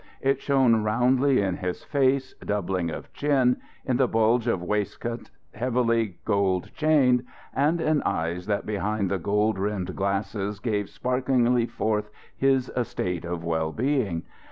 [0.19, 6.17] It shone roundly in his face, doubling of chin, in the bulge of waistcoat, heavily
[6.25, 7.23] gold chained,
[7.55, 13.43] and in eyes that behind the gold rimmed glasses gave sparklingly forth his estate of
[13.43, 14.23] well being.